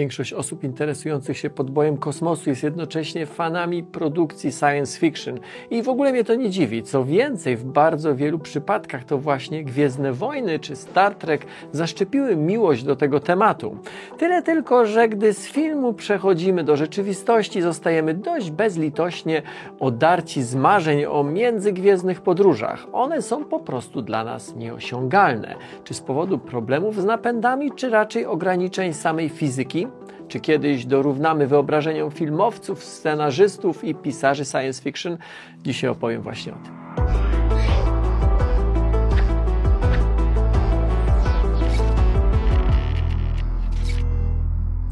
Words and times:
Większość 0.00 0.32
osób 0.32 0.64
interesujących 0.64 1.38
się 1.38 1.50
podbojem 1.50 1.96
kosmosu 1.96 2.50
jest 2.50 2.62
jednocześnie 2.62 3.26
fanami 3.26 3.82
produkcji 3.82 4.52
science 4.52 4.98
fiction. 4.98 5.38
I 5.70 5.82
w 5.82 5.88
ogóle 5.88 6.12
mnie 6.12 6.24
to 6.24 6.34
nie 6.34 6.50
dziwi. 6.50 6.82
Co 6.82 7.04
więcej, 7.04 7.56
w 7.56 7.64
bardzo 7.64 8.16
wielu 8.16 8.38
przypadkach 8.38 9.04
to 9.04 9.18
właśnie 9.18 9.64
Gwiezdne 9.64 10.12
Wojny 10.12 10.58
czy 10.58 10.76
Star 10.76 11.14
Trek 11.14 11.46
zaszczepiły 11.72 12.36
miłość 12.36 12.84
do 12.84 12.96
tego 12.96 13.20
tematu. 13.20 13.76
Tyle 14.18 14.42
tylko, 14.42 14.86
że 14.86 15.08
gdy 15.08 15.32
z 15.32 15.46
filmu 15.46 15.92
przechodzimy 15.92 16.64
do 16.64 16.76
rzeczywistości, 16.76 17.62
zostajemy 17.62 18.14
dość 18.14 18.50
bezlitośnie 18.50 19.42
odarci 19.80 20.42
z 20.42 20.54
marzeń 20.54 21.04
o 21.04 21.24
międzygwiezdnych 21.24 22.20
podróżach. 22.20 22.86
One 22.92 23.22
są 23.22 23.44
po 23.44 23.60
prostu 23.60 24.02
dla 24.02 24.24
nas 24.24 24.54
nieosiągalne. 24.56 25.54
Czy 25.84 25.94
z 25.94 26.00
powodu 26.00 26.38
problemów 26.38 27.00
z 27.00 27.04
napędami, 27.04 27.72
czy 27.72 27.90
raczej 27.90 28.26
ograniczeń 28.26 28.92
samej 28.92 29.28
fizyki? 29.28 29.89
Czy 30.28 30.40
kiedyś 30.40 30.86
dorównamy 30.86 31.46
wyobrażeniom 31.46 32.10
filmowców, 32.10 32.84
scenarzystów 32.84 33.84
i 33.84 33.94
pisarzy 33.94 34.44
science 34.44 34.82
fiction? 34.82 35.18
Dzisiaj 35.62 35.90
opowiem 35.90 36.22
właśnie 36.22 36.52
o 36.52 36.56
tym. 36.56 36.80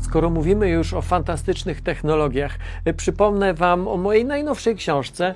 Skoro 0.08 0.30
mówimy 0.30 0.68
już 0.68 0.94
o 0.94 1.02
fantastycznych 1.02 1.80
technologiach, 1.80 2.58
przypomnę 2.96 3.54
Wam 3.54 3.88
o 3.88 3.96
mojej 3.96 4.24
najnowszej 4.24 4.76
książce 4.76 5.34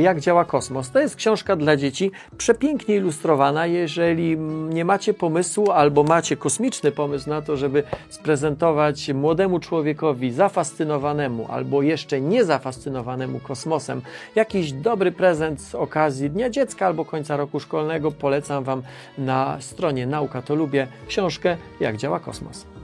Jak 0.00 0.20
działa 0.20 0.44
kosmos. 0.44 0.90
To 0.90 0.98
jest 0.98 1.16
książka 1.16 1.56
dla 1.56 1.76
dzieci, 1.76 2.10
przepięknie 2.38 2.96
ilustrowana. 2.96 3.66
Jeżeli 3.66 4.38
nie 4.68 4.84
macie 4.84 5.14
pomysłu 5.14 5.70
albo 5.70 6.02
macie 6.02 6.36
kosmiczny 6.36 6.92
pomysł 6.92 7.30
na 7.30 7.42
to, 7.42 7.56
żeby 7.56 7.82
sprezentować 8.08 9.08
młodemu 9.08 9.58
człowiekowi 9.58 10.32
zafascynowanemu 10.32 11.46
albo 11.50 11.82
jeszcze 11.82 12.20
nie 12.20 12.44
zafascynowanemu 12.44 13.40
kosmosem 13.40 14.02
jakiś 14.34 14.72
dobry 14.72 15.12
prezent 15.12 15.60
z 15.60 15.74
okazji 15.74 16.30
Dnia 16.30 16.50
Dziecka 16.50 16.86
albo 16.86 17.04
końca 17.04 17.36
roku 17.36 17.60
szkolnego, 17.60 18.12
polecam 18.12 18.64
Wam 18.64 18.82
na 19.18 19.56
stronie 19.60 20.06
Nauka 20.06 20.42
to 20.42 20.54
Lubię 20.54 20.86
książkę 21.08 21.56
Jak 21.80 21.96
działa 21.96 22.20
kosmos. 22.20 22.75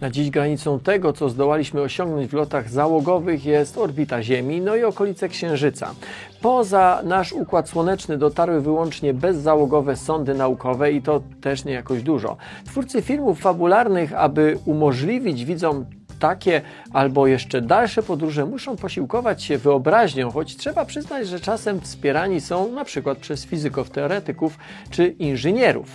Na 0.00 0.10
dziś 0.10 0.30
granicą 0.30 0.80
tego, 0.80 1.12
co 1.12 1.28
zdołaliśmy 1.28 1.80
osiągnąć 1.80 2.30
w 2.30 2.32
lotach 2.32 2.70
załogowych, 2.70 3.44
jest 3.44 3.78
orbita 3.78 4.22
Ziemi, 4.22 4.60
no 4.60 4.76
i 4.76 4.84
okolice 4.84 5.28
Księżyca. 5.28 5.94
Poza 6.42 7.02
nasz 7.04 7.32
układ 7.32 7.68
słoneczny 7.68 8.18
dotarły 8.18 8.60
wyłącznie 8.60 9.14
bezzałogowe 9.14 9.96
sondy 9.96 10.34
naukowe 10.34 10.92
i 10.92 11.02
to 11.02 11.22
też 11.40 11.64
nie 11.64 11.72
jakoś 11.72 12.02
dużo. 12.02 12.36
Twórcy 12.64 13.02
filmów 13.02 13.40
fabularnych, 13.40 14.14
aby 14.14 14.58
umożliwić 14.64 15.44
widzom 15.44 15.86
takie 16.20 16.62
albo 16.92 17.26
jeszcze 17.26 17.62
dalsze 17.62 18.02
podróże 18.02 18.46
muszą 18.46 18.76
posiłkować 18.76 19.42
się 19.42 19.58
wyobraźnią, 19.58 20.30
choć 20.30 20.56
trzeba 20.56 20.84
przyznać, 20.84 21.28
że 21.28 21.40
czasem 21.40 21.80
wspierani 21.80 22.40
są 22.40 22.72
na 22.72 22.84
przykład 22.84 23.18
przez 23.18 23.46
fizyków, 23.46 23.90
teoretyków 23.90 24.58
czy 24.90 25.06
inżynierów. 25.06 25.88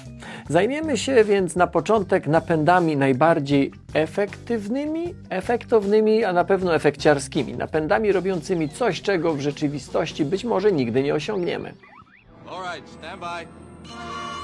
Zajmiemy 0.49 0.97
się 0.97 1.23
więc 1.23 1.55
na 1.55 1.67
początek 1.67 2.27
napędami 2.27 2.97
najbardziej 2.97 3.71
efektywnymi, 3.93 5.15
efektownymi, 5.29 6.23
a 6.23 6.33
na 6.33 6.45
pewno 6.45 6.75
efekciarskimi. 6.75 7.53
Napędami 7.53 8.11
robiącymi 8.11 8.69
coś, 8.69 9.01
czego 9.01 9.33
w 9.33 9.41
rzeczywistości 9.41 10.25
być 10.25 10.43
może 10.43 10.71
nigdy 10.71 11.03
nie 11.03 11.13
osiągniemy. 11.13 11.73
All 12.49 12.75
right, 12.75 12.89
stand 12.89 13.19
by. 13.19 14.34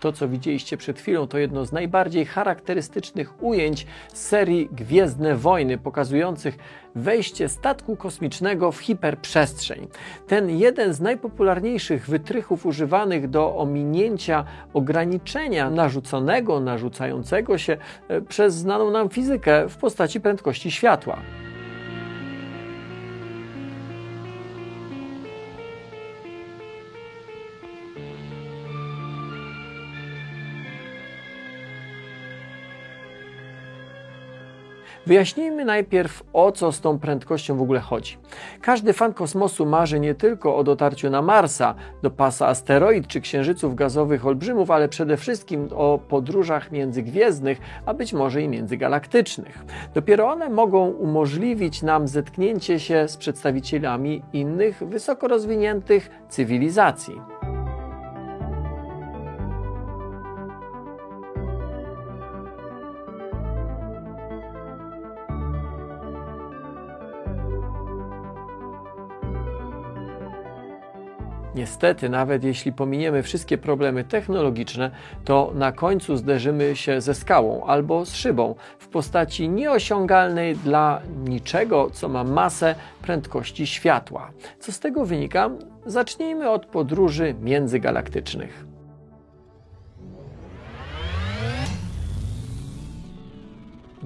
To, 0.00 0.12
co 0.12 0.28
widzieliście 0.28 0.76
przed 0.76 1.00
chwilą, 1.00 1.26
to 1.26 1.38
jedno 1.38 1.64
z 1.64 1.72
najbardziej 1.72 2.26
charakterystycznych 2.26 3.42
ujęć 3.42 3.86
serii 4.12 4.68
Gwiezdne 4.72 5.36
Wojny, 5.36 5.78
pokazujących 5.78 6.58
wejście 6.94 7.48
statku 7.48 7.96
kosmicznego 7.96 8.72
w 8.72 8.78
hiperprzestrzeń. 8.78 9.88
Ten 10.26 10.50
jeden 10.50 10.94
z 10.94 11.00
najpopularniejszych 11.00 12.06
wytrychów 12.06 12.66
używanych 12.66 13.30
do 13.30 13.56
ominięcia 13.56 14.44
ograniczenia 14.74 15.70
narzuconego, 15.70 16.60
narzucającego 16.60 17.58
się 17.58 17.76
e, 18.08 18.20
przez 18.20 18.54
znaną 18.54 18.90
nam 18.90 19.08
fizykę 19.08 19.68
w 19.68 19.76
postaci 19.76 20.20
prędkości 20.20 20.70
światła. 20.70 21.18
Wyjaśnijmy 35.08 35.64
najpierw, 35.64 36.22
o 36.32 36.52
co 36.52 36.72
z 36.72 36.80
tą 36.80 36.98
prędkością 36.98 37.56
w 37.56 37.62
ogóle 37.62 37.80
chodzi. 37.80 38.16
Każdy 38.60 38.92
fan 38.92 39.14
kosmosu 39.14 39.66
marzy 39.66 40.00
nie 40.00 40.14
tylko 40.14 40.56
o 40.56 40.64
dotarciu 40.64 41.10
na 41.10 41.22
Marsa, 41.22 41.74
do 42.02 42.10
pasa 42.10 42.46
asteroid 42.46 43.06
czy 43.06 43.20
księżyców 43.20 43.74
gazowych 43.74 44.26
olbrzymów, 44.26 44.70
ale 44.70 44.88
przede 44.88 45.16
wszystkim 45.16 45.68
o 45.74 45.98
podróżach 46.08 46.72
międzygwiezdnych, 46.72 47.58
a 47.86 47.94
być 47.94 48.12
może 48.12 48.42
i 48.42 48.48
międzygalaktycznych. 48.48 49.64
Dopiero 49.94 50.30
one 50.30 50.48
mogą 50.48 50.88
umożliwić 50.88 51.82
nam 51.82 52.08
zetknięcie 52.08 52.80
się 52.80 53.08
z 53.08 53.16
przedstawicielami 53.16 54.22
innych 54.32 54.82
wysoko 54.88 55.28
rozwiniętych 55.28 56.10
cywilizacji. 56.28 57.37
Niestety, 71.58 72.08
nawet 72.08 72.44
jeśli 72.44 72.72
pominiemy 72.72 73.22
wszystkie 73.22 73.58
problemy 73.58 74.04
technologiczne, 74.04 74.90
to 75.24 75.52
na 75.54 75.72
końcu 75.72 76.16
zderzymy 76.16 76.76
się 76.76 77.00
ze 77.00 77.14
skałą 77.14 77.64
albo 77.64 78.06
z 78.06 78.14
szybą 78.14 78.54
w 78.78 78.88
postaci 78.88 79.48
nieosiągalnej 79.48 80.56
dla 80.56 81.00
niczego, 81.24 81.90
co 81.90 82.08
ma 82.08 82.24
masę 82.24 82.74
prędkości 83.02 83.66
światła. 83.66 84.30
Co 84.58 84.72
z 84.72 84.80
tego 84.80 85.04
wynika? 85.04 85.50
Zacznijmy 85.86 86.50
od 86.50 86.66
podróży 86.66 87.34
międzygalaktycznych. 87.40 88.64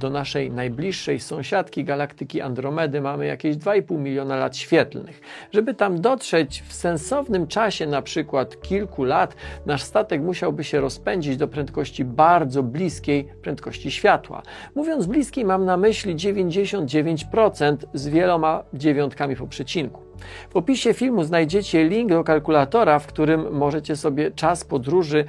Do 0.03 0.11
naszej 0.11 0.51
najbliższej 0.51 1.21
sąsiadki 1.21 1.85
galaktyki 1.85 2.41
Andromedy 2.41 3.01
mamy 3.01 3.27
jakieś 3.27 3.57
2,5 3.57 3.99
miliona 3.99 4.37
lat 4.37 4.57
świetlnych. 4.57 5.21
Żeby 5.53 5.75
tam 5.75 6.01
dotrzeć 6.01 6.63
w 6.69 6.73
sensownym 6.73 7.47
czasie, 7.47 7.87
na 7.87 8.03
przykład 8.03 8.63
kilku 8.63 9.05
lat, 9.05 9.35
nasz 9.67 9.83
statek 9.83 10.23
musiałby 10.23 10.65
się 10.65 10.81
rozpędzić 10.81 11.37
do 11.37 11.49
prędkości 11.49 12.05
bardzo 12.05 12.63
bliskiej 12.63 13.29
prędkości 13.43 13.91
światła. 13.91 14.43
Mówiąc 14.75 15.07
bliskiej, 15.07 15.45
mam 15.45 15.65
na 15.65 15.77
myśli 15.77 16.17
99% 16.17 17.77
z 17.95 18.09
wieloma 18.09 18.65
dziewiątkami 18.75 19.37
po 19.37 19.47
przecinku. 19.47 20.12
W 20.51 20.57
opisie 20.57 20.95
filmu 20.95 21.25
znajdziecie 21.25 21.89
link 21.89 22.09
do 22.09 22.25
kalkulatora, 22.25 22.99
w 22.99 23.07
którym 23.07 23.53
możecie 23.53 23.97
sobie 23.97 24.31
czas 24.31 24.65
podróży 24.65 25.25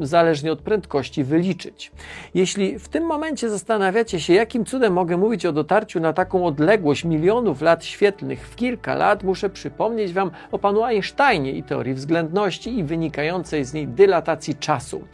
zależnie 0.00 0.52
od 0.52 0.62
prędkości 0.62 1.24
wyliczyć. 1.24 1.92
Jeśli 2.34 2.78
w 2.78 2.88
tym 2.88 3.04
momencie 3.06 3.50
zastanawiacie 3.50 4.20
się, 4.20 4.34
jakim 4.34 4.64
cudem 4.64 4.92
mogę 4.92 5.16
mówić 5.16 5.46
o 5.46 5.52
dotarciu 5.52 6.00
na 6.00 6.12
taką 6.12 6.46
odległość 6.46 7.04
milionów 7.04 7.62
lat 7.62 7.84
świetlnych 7.84 8.48
w 8.48 8.56
kilka 8.56 8.94
lat, 8.94 9.22
muszę 9.22 9.50
przypomnieć 9.50 10.12
Wam 10.12 10.30
o 10.52 10.58
panu 10.58 10.84
Einsteinie 10.84 11.52
i 11.52 11.62
teorii 11.62 11.94
względności 11.94 12.78
i 12.78 12.84
wynikającej 12.84 13.64
z 13.64 13.74
niej 13.74 13.88
dylatacji 13.88 14.54
czasu. 14.54 15.04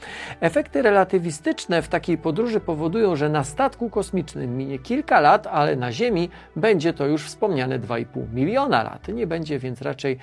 Efekty 0.41 0.83
relatywistyczne 0.83 1.83
w 1.83 1.89
takiej 1.89 2.19
podróży 2.19 2.61
powodują, 2.61 3.17
że 3.17 3.29
na 3.29 3.45
statku 3.45 3.91
kosmicznym 3.91 4.57
minie 4.57 4.79
kilka 4.79 5.21
lat, 5.21 5.47
ale 5.47 5.77
na 5.77 5.93
Ziemi 5.93 6.29
będzie 6.57 6.93
to 6.93 7.07
już 7.07 7.25
wspomniane 7.25 7.79
2,5 7.79 8.07
miliona 8.35 8.83
lat. 8.83 9.00
Nie 9.09 9.27
będzie 9.27 9.59
więc 9.59 9.83
raczej 9.83 10.19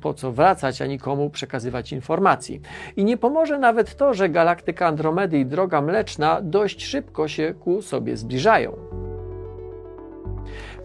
po 0.00 0.14
co 0.14 0.32
wracać, 0.32 0.82
ani 0.82 0.98
komu 0.98 1.30
przekazywać 1.30 1.92
informacji. 1.92 2.60
I 2.96 3.04
nie 3.04 3.16
pomoże 3.16 3.58
nawet 3.58 3.96
to, 3.96 4.14
że 4.14 4.28
galaktyka 4.28 4.86
Andromedy 4.86 5.38
i 5.38 5.46
Droga 5.46 5.80
Mleczna 5.82 6.40
dość 6.42 6.84
szybko 6.84 7.28
się 7.28 7.54
ku 7.60 7.82
sobie 7.82 8.16
zbliżają. 8.16 8.76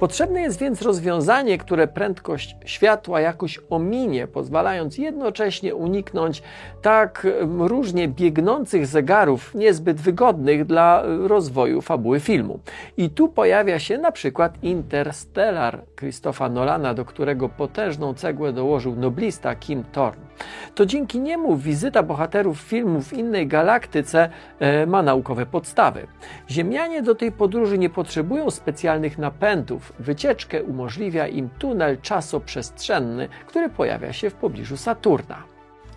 Potrzebne 0.04 0.42
jest 0.42 0.60
więc 0.60 0.82
rozwiązanie, 0.82 1.58
które 1.58 1.88
prędkość 1.88 2.56
światła 2.66 3.22
jakoś 3.22 3.60
ominie, 3.70 4.28
pozwalając 4.28 4.98
jednocześnie 4.98 5.76
uniknąć 5.76 6.44
tak 6.82 7.28
różnie 7.60 8.08
biegnących 8.08 8.88
zegarów, 8.88 9.56
niezbyt 9.56 10.02
wygodnych 10.02 10.66
dla 10.66 11.04
rozwoju 11.28 11.82
fabuły 11.82 12.20
filmu. 12.20 12.60
I 12.98 13.10
tu 13.10 13.30
pojawia 13.30 13.80
się 13.80 13.98
na 13.98 14.12
przykład 14.12 14.64
Interstellar 14.64 15.84
Christopha 16.00 16.50
Nolana, 16.50 16.94
do 16.94 17.06
którego 17.06 17.50
potężną 17.50 18.14
cegłę 18.14 18.54
dołożył 18.54 18.96
noblista 18.96 19.56
Kim 19.56 19.84
Thorne. 19.84 20.33
To 20.76 20.86
dzięki 20.86 21.20
niemu 21.20 21.58
wizyta 21.58 22.04
bohaterów 22.04 22.60
filmu 22.60 23.02
w 23.02 23.14
innej 23.14 23.48
galaktyce 23.48 24.30
e, 24.60 24.86
ma 24.86 25.04
naukowe 25.04 25.46
podstawy. 25.46 26.08
Ziemianie 26.50 27.02
do 27.02 27.16
tej 27.16 27.32
podróży 27.32 27.78
nie 27.78 27.90
potrzebują 27.90 28.52
specjalnych 28.52 29.18
napędów. 29.18 29.94
Wycieczkę 30.00 30.64
umożliwia 30.64 31.28
im 31.28 31.50
tunel 31.50 32.02
czasoprzestrzenny, 32.02 33.30
który 33.48 33.70
pojawia 33.70 34.14
się 34.14 34.30
w 34.30 34.34
pobliżu 34.34 34.78
Saturna. 34.78 35.44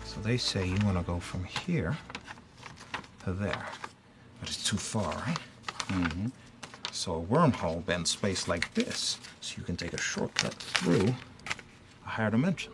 So 0.03 0.21
they 0.21 0.37
say 0.37 0.67
you 0.67 0.77
want 0.85 1.05
to 1.05 1.13
go 1.13 1.19
from 1.19 1.43
here 1.43 1.95
to 3.25 3.33
there. 3.33 3.65
But 4.39 4.49
it's 4.49 4.69
too 4.69 4.77
far, 4.77 5.15
right? 5.27 5.39
Mm-hmm. 5.89 6.31
So 6.91 7.15
a 7.15 7.21
wormhole 7.21 7.81
bends 7.85 8.11
space 8.11 8.47
like 8.47 8.73
this, 8.73 9.19
so 9.41 9.55
you 9.57 9.63
can 9.63 9.75
take 9.75 9.93
a 9.93 10.01
shortcut 10.01 10.53
through 10.53 11.13
a 12.05 12.09
higher 12.09 12.31
dimension. 12.31 12.73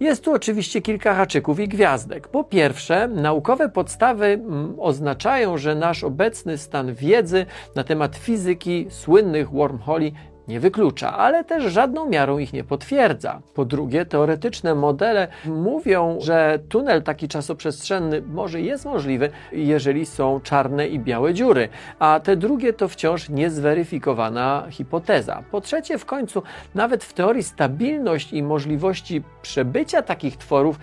Jest 0.00 0.24
tu 0.24 0.32
oczywiście 0.32 0.82
kilka 0.82 1.14
haczyków 1.14 1.60
i 1.60 1.68
gwiazdek. 1.68 2.28
Po 2.28 2.44
pierwsze, 2.44 3.08
naukowe 3.08 3.68
podstawy 3.68 4.26
mm, 4.26 4.74
oznaczają, 4.78 5.58
że 5.58 5.74
nasz 5.74 6.04
obecny 6.04 6.58
stan 6.58 6.94
wiedzy 6.94 7.46
na 7.74 7.84
temat 7.84 8.16
fizyki 8.16 8.86
słynnych 8.90 9.50
wormholi 9.50 10.12
nie 10.48 10.60
wyklucza, 10.60 11.16
ale 11.16 11.44
też 11.44 11.64
żadną 11.64 12.08
miarą 12.08 12.38
ich 12.38 12.52
nie 12.52 12.64
potwierdza. 12.64 13.40
Po 13.54 13.64
drugie, 13.64 14.06
teoretyczne 14.06 14.74
modele 14.74 15.28
mówią, 15.44 16.18
że 16.20 16.58
tunel 16.68 17.02
taki 17.02 17.28
czasoprzestrzenny 17.28 18.22
może 18.22 18.60
jest 18.60 18.84
możliwy, 18.84 19.30
jeżeli 19.52 20.06
są 20.06 20.40
czarne 20.40 20.88
i 20.88 20.98
białe 20.98 21.34
dziury, 21.34 21.68
a 21.98 22.20
te 22.20 22.36
drugie 22.36 22.72
to 22.72 22.88
wciąż 22.88 23.28
niezweryfikowana 23.28 24.66
hipoteza. 24.70 25.42
Po 25.50 25.60
trzecie, 25.60 25.98
w 25.98 26.04
końcu, 26.04 26.42
nawet 26.74 27.04
w 27.04 27.12
teorii 27.12 27.42
stabilność 27.42 28.32
i 28.32 28.42
możliwości 28.42 29.22
przebycia 29.42 30.02
takich 30.02 30.36
tworów 30.36 30.78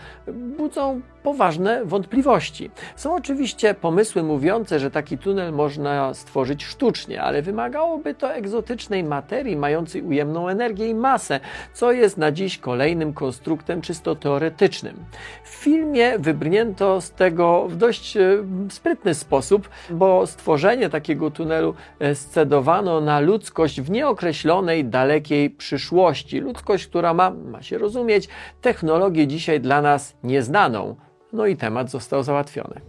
budzą 0.58 1.02
poważne 1.24 1.86
wątpliwości. 1.86 2.72
Są 2.96 3.16
oczywiście 3.16 3.74
pomysły 3.74 4.24
mówiące, 4.24 4.80
że 4.80 4.92
taki 4.92 5.18
tunel 5.18 5.54
można 5.54 6.14
stworzyć 6.14 6.66
sztucznie, 6.66 7.22
ale 7.22 7.42
wymagałoby 7.42 8.14
to 8.14 8.34
egzotycznej 8.34 9.04
materii 9.04 9.56
mającej 9.56 10.02
ujemną 10.02 10.48
energię 10.48 10.88
i 10.88 10.96
masę, 10.96 11.40
co 11.74 11.92
jest 11.92 12.18
na 12.18 12.32
dziś 12.32 12.58
kolejnym 12.58 13.14
konstruktem 13.14 13.82
czysto 13.82 14.16
teoretycznym. 14.16 15.06
W 15.44 15.50
filmie 15.50 16.20
wybrnięto 16.20 17.02
z 17.02 17.12
tego 17.12 17.68
w 17.68 17.76
dość 17.76 18.18
e, 18.18 18.44
sprytny 18.70 19.14
sposób, 19.14 19.70
bo 19.90 20.28
stworzenie 20.28 20.90
takiego 20.90 21.32
tunelu 21.32 21.74
e, 22.00 22.16
scedowano 22.16 23.02
na 23.02 23.20
ludzkość 23.20 23.82
w 23.82 23.90
nieokreślonej, 23.90 24.86
dalekiej 24.86 25.50
przyszłości. 25.50 26.40
Ludzkość, 26.40 26.88
która 26.88 27.14
ma, 27.14 27.32
ma 27.32 27.62
się 27.62 27.78
rozumieć, 27.78 28.30
technologię 28.62 29.28
dzisiaj 29.28 29.62
dla 29.62 29.82
nas 29.82 30.16
nieznaną. 30.24 30.96
No 31.34 31.46
i 31.46 31.58
temat 31.58 31.90
został 31.90 32.24
załatwiony. 32.24 32.82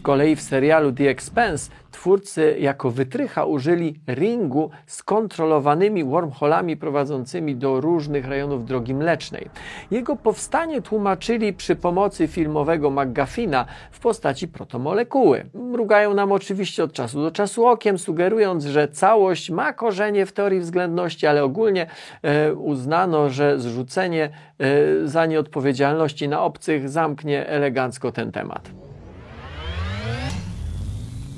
Z 0.00 0.02
kolei 0.02 0.36
w 0.36 0.40
serialu 0.40 0.92
The 0.92 1.08
Expense 1.08 1.70
twórcy 1.90 2.56
jako 2.58 2.90
wytrycha 2.90 3.44
użyli 3.44 4.00
ringu 4.06 4.70
z 4.86 5.02
kontrolowanymi 5.02 6.04
wormholami 6.04 6.76
prowadzącymi 6.76 7.56
do 7.56 7.80
różnych 7.80 8.28
rejonów 8.28 8.64
drogi 8.64 8.94
mlecznej. 8.94 9.50
Jego 9.90 10.16
powstanie 10.16 10.82
tłumaczyli 10.82 11.52
przy 11.52 11.76
pomocy 11.76 12.28
filmowego 12.28 12.90
McGuffina 12.90 13.66
w 13.90 14.00
postaci 14.00 14.48
protomolekuły. 14.48 15.46
Mrugają 15.54 16.14
nam 16.14 16.32
oczywiście 16.32 16.84
od 16.84 16.92
czasu 16.92 17.22
do 17.22 17.30
czasu 17.30 17.66
okiem, 17.66 17.98
sugerując, 17.98 18.64
że 18.64 18.88
całość 18.88 19.50
ma 19.50 19.72
korzenie 19.72 20.26
w 20.26 20.32
teorii 20.32 20.60
względności, 20.60 21.26
ale 21.26 21.44
ogólnie 21.44 21.86
e, 22.22 22.54
uznano, 22.54 23.30
że 23.30 23.58
zrzucenie 23.58 24.30
e, 24.58 25.08
za 25.08 25.26
nieodpowiedzialności 25.26 26.28
na 26.28 26.42
obcych 26.42 26.88
zamknie 26.88 27.46
elegancko 27.46 28.12
ten 28.12 28.32
temat. 28.32 28.70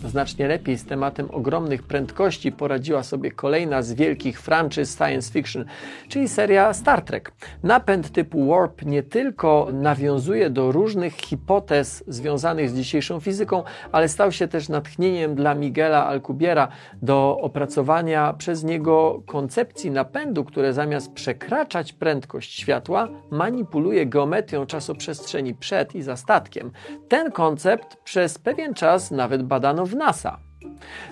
Znacznie 0.08 0.48
lepiej 0.48 0.78
z 0.78 0.84
tematem 0.84 1.28
ogromnych 1.30 1.82
prędkości 1.82 2.52
poradziła 2.52 3.02
sobie 3.02 3.30
kolejna 3.30 3.82
z 3.82 3.92
wielkich 3.92 4.40
franczyz 4.40 4.96
science 4.96 5.32
fiction, 5.32 5.64
czyli 6.08 6.28
seria 6.28 6.72
Star 6.72 7.02
Trek. 7.02 7.32
Napęd 7.62 8.10
typu 8.10 8.46
Warp 8.46 8.82
nie 8.82 9.02
tylko 9.02 9.68
nawiązuje 9.72 10.50
do 10.50 10.72
różnych 10.72 11.14
hipotez 11.14 12.04
związanych 12.08 12.70
z 12.70 12.74
dzisiejszą 12.74 13.20
fizyką, 13.20 13.62
ale 13.92 14.08
stał 14.08 14.32
się 14.32 14.48
też 14.48 14.68
natchnieniem 14.68 15.34
dla 15.34 15.54
Miguela 15.54 16.06
Alcubierra 16.06 16.68
do 17.02 17.38
opracowania 17.40 18.32
przez 18.32 18.64
niego 18.64 19.22
koncepcji 19.26 19.90
napędu, 19.90 20.44
które 20.44 20.72
zamiast 20.72 21.12
przekraczać 21.12 21.92
prędkość 21.92 22.60
światła, 22.60 23.08
manipuluje 23.30 24.06
geometrią 24.06 24.66
czasoprzestrzeni 24.66 25.54
przed 25.54 25.94
i 25.94 26.02
za 26.02 26.16
statkiem. 26.16 26.70
Ten 27.08 27.32
koncept 27.32 27.96
przez 27.96 28.38
pewien 28.38 28.74
czas 28.74 29.10
nawet 29.10 29.42
badano 29.42 29.86
w 29.86 29.91
NASA. 29.94 30.38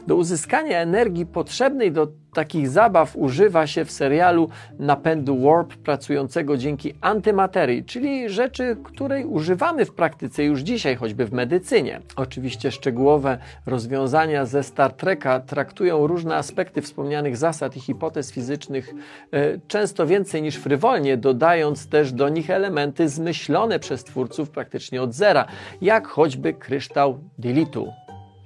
Do 0.06 0.16
uzyskania 0.16 0.78
energii 0.78 1.26
potrzebnej 1.26 1.92
do 1.92 2.08
takich 2.34 2.68
zabaw 2.68 3.16
używa 3.16 3.66
się 3.66 3.84
w 3.84 3.90
serialu 3.90 4.48
napędu 4.78 5.40
Warp 5.40 5.76
pracującego 5.76 6.56
dzięki 6.56 6.94
antymaterii, 7.00 7.84
czyli 7.84 8.28
rzeczy, 8.28 8.76
której 8.84 9.24
używamy 9.24 9.84
w 9.84 9.94
praktyce 9.94 10.44
już 10.44 10.60
dzisiaj, 10.60 10.96
choćby 10.96 11.24
w 11.24 11.32
medycynie. 11.32 12.00
Oczywiście 12.16 12.70
szczegółowe 12.70 13.38
rozwiązania 13.66 14.46
ze 14.46 14.62
Star 14.62 14.92
Treka 14.92 15.40
traktują 15.40 16.06
różne 16.06 16.36
aspekty 16.36 16.82
wspomnianych 16.82 17.36
zasad 17.36 17.76
i 17.76 17.80
hipotez 17.80 18.32
fizycznych 18.32 18.94
e, 19.32 19.58
często 19.68 20.06
więcej 20.06 20.42
niż 20.42 20.56
frywolnie, 20.56 21.16
dodając 21.16 21.88
też 21.88 22.12
do 22.12 22.28
nich 22.28 22.50
elementy 22.50 23.08
zmyślone 23.08 23.78
przez 23.78 24.04
twórców 24.04 24.50
praktycznie 24.50 25.02
od 25.02 25.14
zera, 25.14 25.46
jak 25.82 26.06
choćby 26.06 26.52
kryształ 26.54 27.18
Dilitu. 27.38 27.92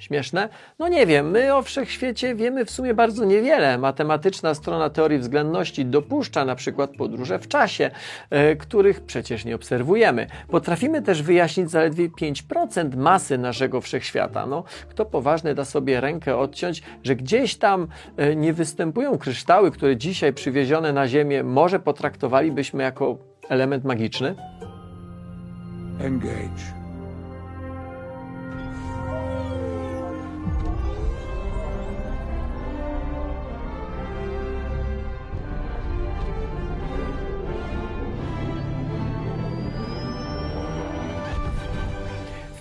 Śmieszne? 0.04 0.48
No 0.78 0.88
nie 0.88 1.06
wiem, 1.06 1.30
my 1.30 1.54
o 1.54 1.62
wszechświecie 1.62 2.34
wiemy 2.34 2.64
w 2.64 2.70
sumie 2.70 2.94
bardzo 2.94 3.24
niewiele. 3.24 3.78
Matematyczna 3.78 4.54
strona 4.54 4.90
teorii 4.90 5.18
względności 5.18 5.86
dopuszcza 5.86 6.44
na 6.44 6.54
przykład 6.54 6.90
podróże 6.90 7.38
w 7.38 7.48
czasie, 7.48 7.90
e, 8.30 8.56
których 8.56 9.00
przecież 9.00 9.44
nie 9.44 9.54
obserwujemy. 9.54 10.26
Potrafimy 10.48 11.02
też 11.02 11.22
wyjaśnić 11.22 11.70
zaledwie 11.70 12.08
5% 12.10 12.96
masy 12.96 13.38
naszego 13.38 13.80
wszechświata. 13.80 14.46
No, 14.46 14.64
kto 14.88 15.04
poważny 15.04 15.54
da 15.54 15.64
sobie 15.64 16.00
rękę 16.00 16.36
odciąć, 16.36 16.82
że 17.02 17.16
gdzieś 17.16 17.56
tam 17.56 17.88
e, 18.16 18.36
nie 18.36 18.52
występują 18.52 19.18
kryształy, 19.18 19.70
które 19.70 19.96
dzisiaj 19.96 20.32
przywiezione 20.32 20.92
na 20.92 21.08
Ziemię 21.08 21.42
może 21.42 21.80
potraktowalibyśmy 21.80 22.82
jako 22.82 23.18
element 23.48 23.84
magiczny? 23.84 24.34
Engage. 26.00 26.83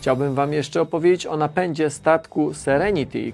Chciałbym 0.03 0.35
Wam 0.35 0.53
jeszcze 0.53 0.81
opowiedzieć 0.81 1.27
o 1.27 1.37
napędzie 1.37 1.89
statku 1.89 2.53
Serenity. 2.53 3.33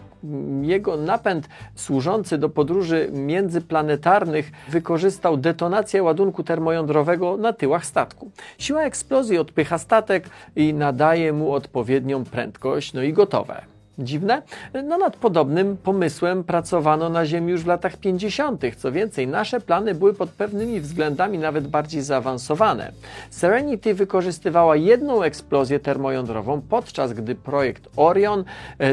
Jego 0.62 0.98
napęd 0.98 1.50
służący 1.76 2.38
do 2.38 2.50
podróży 2.50 3.10
międzyplanetarnych 3.12 4.52
wykorzystał 4.68 5.38
detonację 5.38 6.04
ładunku 6.04 6.44
termojądrowego 6.44 7.38
na 7.38 7.54
tyłach 7.54 7.86
statku. 7.86 8.32
Siła 8.58 8.82
eksplozji 8.82 9.38
odpycha 9.38 9.78
statek 9.78 10.30
i 10.56 10.74
nadaje 10.74 11.34
mu 11.34 11.54
odpowiednią 11.54 12.24
prędkość, 12.24 12.94
no 12.94 13.04
i 13.04 13.14
gotowe. 13.14 13.62
Dziwne? 14.00 14.42
No 14.84 14.98
nad 14.98 15.16
podobnym 15.16 15.78
pomysłem 15.78 16.44
pracowano 16.44 17.10
na 17.10 17.26
Ziemi 17.26 17.52
już 17.52 17.64
w 17.64 17.68
latach 17.68 17.98
50. 17.98 18.62
Co 18.78 18.92
więcej, 18.92 19.28
nasze 19.28 19.60
plany 19.60 19.96
były 19.96 20.14
pod 20.14 20.30
pewnymi 20.30 20.82
względami 20.82 21.38
nawet 21.38 21.68
bardziej 21.68 22.02
zaawansowane. 22.02 22.92
Serenity 23.30 23.94
wykorzystywała 23.94 24.76
jedną 24.76 25.24
eksplozję 25.24 25.80
termojądrową, 25.80 26.62
podczas 26.70 27.14
gdy 27.14 27.36
projekt 27.36 27.90
Orion, 27.96 28.44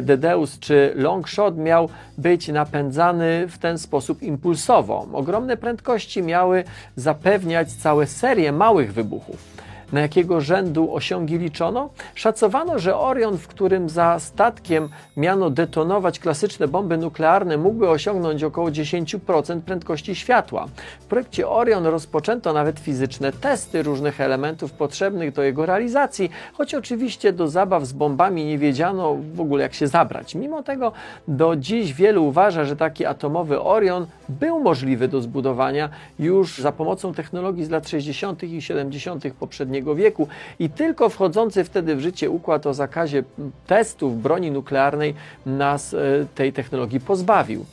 Dedeus 0.03 0.59
czy 0.59 0.93
Longshot 0.95 1.59
miał 1.59 1.89
być 2.19 2.49
napędzany 2.49 3.49
w 3.49 3.59
ten 3.59 3.79
sposób 3.79 4.23
impulsowo. 4.23 5.07
Ogromne 5.13 5.57
prędkości 5.57 6.23
miały 6.23 6.65
zapewniać 6.97 7.73
całe 7.73 8.07
serię 8.07 8.53
małych 8.53 8.93
wybuchów. 8.93 9.57
Na 9.93 10.01
jakiego 10.01 10.41
rzędu 10.41 10.95
osiągi 10.95 11.39
liczono? 11.39 11.91
Szacowano, 12.15 12.79
że 12.79 12.97
Orion, 12.97 13.39
w 13.39 13.49
którym 13.49 13.89
za 13.89 14.19
statkiem 14.19 14.89
miano 15.17 15.51
detonować 15.51 16.19
klasyczne 16.19 16.69
bomby 16.69 16.99
nuklearne, 16.99 17.57
mógłby 17.57 17.89
osiągnąć 17.89 18.45
około 18.45 18.69
10% 18.69 19.61
prędkości 19.61 20.15
światła. 20.15 20.67
W 21.01 21.05
projekcie 21.05 21.49
Orion 21.49 21.87
rozpoczęto 21.87 22.53
nawet 22.53 22.81
fizyczne 22.81 23.33
testy 23.33 23.83
różnych 23.83 24.21
elementów 24.21 24.73
potrzebnych 24.73 25.33
do 25.33 25.43
jego 25.43 25.67
realizacji, 25.67 26.31
choć 26.53 26.75
oczywiście 26.75 27.33
do 27.33 27.49
zabaw 27.49 27.85
z 27.85 27.93
bombami 27.93 28.45
nie 28.45 28.59
wiedziano 28.59 29.17
w 29.35 29.41
ogóle 29.41 29.63
jak 29.63 29.75
się 29.75 29.87
zabrać. 29.87 30.35
Mimo 30.35 30.63
tego 30.63 30.93
do 31.29 31.57
dziś 31.57 31.95
wielu 31.95 32.25
uważa, 32.25 32.65
że 32.65 32.77
taki 32.77 33.07
atomowy 33.07 33.61
Orion 33.61 34.07
był 34.29 34.61
możliwy 34.61 35.09
do 35.09 35.21
zbudowania 35.21 35.89
już 36.19 36.59
za 36.59 36.73
pomocą 36.73 37.15
technologii 37.15 37.65
z 37.65 37.71
lat 37.71 37.89
60. 37.89 38.43
i 38.43 38.63
70. 38.63 39.25
poprzedniego 39.41 39.76
wieku 39.83 40.29
i 40.59 40.71
tylko 40.71 41.09
wchodzący 41.09 41.65
wtedy 41.65 41.97
w 41.97 42.01
życie 42.01 42.31
układ 42.31 42.67
o 42.67 42.75
zakazie 42.75 43.25
testów 43.67 44.23
broni 44.23 44.51
nuklearnej 44.51 45.15
nas 45.47 45.95
e, 45.95 45.99
tej 46.35 46.53
technologii 46.53 47.01
pozbawił. 47.01 47.65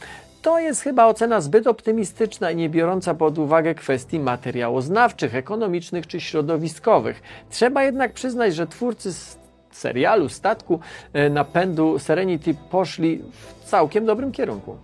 To 0.41 0.59
jest 0.59 0.81
chyba 0.81 1.05
ocena 1.05 1.41
zbyt 1.41 1.67
optymistyczna 1.67 2.51
i 2.51 2.55
nie 2.55 2.69
biorąca 2.69 3.13
pod 3.13 3.37
uwagę 3.37 3.75
kwestii 3.75 4.19
materiałoznawczych, 4.19 5.35
ekonomicznych 5.35 6.07
czy 6.07 6.19
środowiskowych. 6.19 7.21
Trzeba 7.49 7.83
jednak 7.83 8.13
przyznać, 8.13 8.55
że 8.55 8.67
twórcy 8.67 9.11
serialu, 9.71 10.29
statku 10.29 10.79
e, 11.13 11.29
napędu 11.29 11.99
Serenity 11.99 12.55
poszli 12.71 13.21
w 13.31 13.69
całkiem 13.69 14.05
dobrym 14.05 14.31
kierunku. 14.31 14.77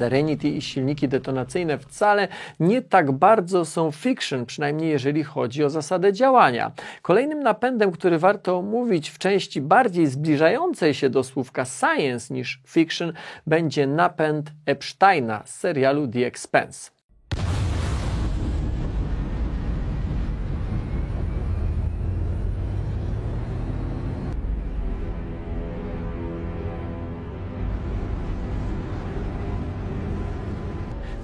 Serenity 0.00 0.48
i 0.48 0.62
silniki 0.62 1.08
detonacyjne 1.08 1.78
wcale 1.78 2.28
nie 2.60 2.82
tak 2.82 3.12
bardzo 3.12 3.64
są 3.64 3.90
fiction, 3.90 4.46
przynajmniej 4.46 4.90
jeżeli 4.90 5.24
chodzi 5.24 5.64
o 5.64 5.70
zasadę 5.70 6.12
działania. 6.12 6.72
Kolejnym 7.02 7.42
napędem, 7.42 7.92
który 7.92 8.18
warto 8.18 8.58
omówić 8.58 9.10
w 9.10 9.18
części 9.18 9.60
bardziej 9.60 10.06
zbliżającej 10.06 10.94
się 10.94 11.10
do 11.10 11.24
słówka 11.24 11.64
science 11.64 12.34
niż 12.34 12.62
fiction, 12.66 13.12
będzie 13.46 13.86
napęd 13.86 14.52
Epsteina 14.66 15.42
z 15.44 15.54
serialu 15.54 16.08
The 16.08 16.26
Expense. 16.26 16.99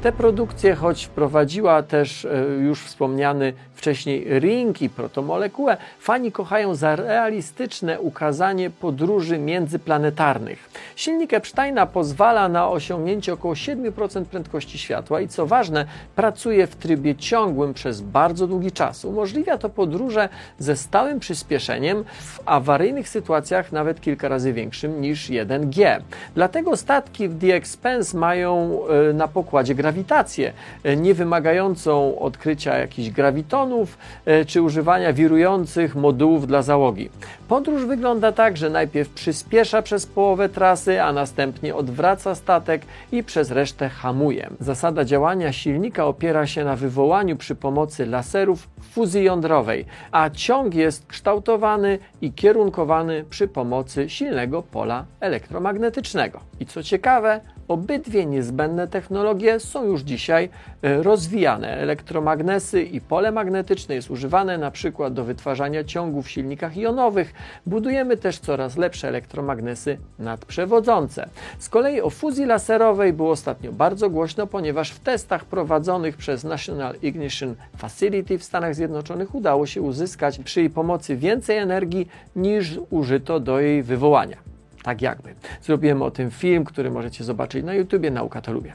Te 0.03 0.12
produkcje, 0.12 0.75
choć 0.75 1.05
wprowadziła 1.05 1.83
też 1.83 2.25
e, 2.25 2.45
już 2.61 2.85
wspomniany 2.85 3.53
wcześniej 3.76 4.41
ring 4.41 4.83
i 4.83 4.91
protomolekułę, 4.91 5.76
fani 6.00 6.33
kochają 6.33 6.75
za 6.75 6.97
realistyczne 6.97 8.00
ukazanie 8.00 8.71
podróży 8.71 9.38
międzyplanetarnych. 9.38 10.71
Silnik 10.97 11.35
Epsteina 11.35 11.87
pozwala 11.87 12.49
na 12.49 12.69
osiągnięcie 12.69 13.33
około 13.33 13.55
7% 13.55 14.25
prędkości 14.25 14.79
światła 14.79 15.21
i 15.21 15.29
co 15.29 15.47
ważne, 15.47 15.87
pracuje 16.17 16.67
w 16.67 16.76
trybie 16.76 17.15
ciągłym 17.15 17.75
przez 17.75 18.00
bardzo 18.00 18.47
długi 18.47 18.73
czas. 18.73 19.05
Umożliwia 19.05 19.59
to 19.59 19.69
podróże 19.69 20.29
ze 20.59 20.76
stałym 20.76 21.21
przyspieszeniem 21.21 22.05
w 22.21 22.41
awaryjnych 22.47 23.09
sytuacjach 23.09 23.73
nawet 23.73 24.00
kilka 24.00 24.29
razy 24.29 24.53
większym 24.53 25.00
niż 25.00 25.31
1G. 25.31 26.00
Dlatego 26.35 26.76
statki 26.76 27.29
w 27.29 27.41
The 27.41 27.55
Expense 27.55 28.19
mają 28.19 28.81
e, 28.88 29.12
na 29.12 29.29
pokładzie 29.29 29.75
grawitację, 29.97 30.53
e, 30.85 30.97
nie 30.97 31.15
wymagającą 31.15 32.19
odkrycia 32.19 32.79
jakichś 32.79 33.11
gravitonów 33.11 33.99
e, 34.25 34.45
czy 34.45 34.62
używania 34.62 35.12
wirujących 35.12 35.97
modułów 35.97 36.47
dla 36.47 36.62
załogi. 36.62 37.11
Podróż 37.49 37.85
wygląda 37.85 38.33
tak, 38.33 38.57
że 38.57 38.71
najpierw 38.71 39.09
przyspiesza 39.09 39.83
przez 39.83 40.07
połowę 40.07 40.49
trasy, 40.49 41.03
a 41.03 41.12
następnie 41.12 41.75
odwraca 41.75 42.35
statek 42.35 42.83
i 43.12 43.23
przez 43.23 43.50
resztę 43.50 43.88
hamuje. 43.88 44.50
Zasada 44.61 45.05
działania 45.05 45.53
silnika 45.53 46.07
opiera 46.07 46.47
się 46.47 46.65
na 46.65 46.76
wywołaniu 46.76 47.37
przy 47.37 47.55
pomocy 47.55 48.07
laserów 48.07 48.69
fuzji 48.93 49.25
jądrowej, 49.25 49.85
a 50.12 50.31
ciąg 50.31 50.75
jest 50.75 51.07
kształtowany 51.07 51.99
i 52.21 52.33
kierunkowany 52.33 53.25
przy 53.31 53.49
pomocy 53.49 54.09
silnego 54.11 54.62
pola 54.62 55.05
elektromagnetycznego. 55.21 56.41
I 56.61 56.67
co 56.67 56.83
ciekawe, 56.83 57.41
Obydwie 57.69 58.27
niezbędne 58.27 58.89
technologie 58.89 59.61
są 59.61 59.85
już 59.85 60.03
dzisiaj 60.03 60.49
e, 60.83 61.03
rozwijane. 61.03 61.69
Elektromagnesy 61.69 62.83
i 62.83 63.01
pole 63.01 63.33
magnetyczne 63.33 63.95
jest 63.95 64.11
używane 64.11 64.59
przykład 64.71 65.15
do 65.15 65.25
wytwarzania 65.25 65.85
ciągów 65.85 66.27
w 66.27 66.31
silnikach 66.31 66.77
jonowych. 66.77 67.35
Budujemy 67.67 68.17
też 68.17 68.39
coraz 68.39 68.77
lepsze 68.77 69.09
elektromagnesy 69.09 69.99
nadprzewodzące. 70.19 71.29
Z 71.59 71.69
kolei 71.69 72.01
o 72.01 72.11
fuzji 72.11 72.47
laserowej 72.47 73.13
było 73.13 73.31
ostatnio 73.31 73.73
bardzo 73.73 74.11
głośno, 74.11 74.47
ponieważ 74.47 74.91
w 74.91 75.01
testach 75.01 75.45
prowadzonych 75.45 76.17
przez 76.17 76.45
National 76.45 76.95
Ignition 77.03 77.55
Facility 77.77 78.39
w 78.39 78.45
Stanach 78.45 78.75
Zjednoczonych 78.75 79.35
udało 79.35 79.67
się 79.67 79.83
uzyskać 79.83 80.39
przy 80.39 80.61
jej 80.61 80.71
pomocy 80.71 81.17
więcej 81.17 81.59
energii 81.59 82.09
niż 82.37 82.79
użyto 82.91 83.41
do 83.41 83.61
jej 83.61 83.83
wywołania 83.83 84.56
tak 84.87 85.02
jakby. 85.02 85.35
Zrobiłem 85.62 86.02
o 86.02 86.11
tym 86.11 86.31
film, 86.31 86.64
który 86.64 86.90
możecie 86.90 87.25
zobaczyć 87.25 87.64
na 87.64 87.75
YouTubie, 87.75 88.11
Nauka 88.11 88.40
to 88.40 88.52
lubię. 88.52 88.73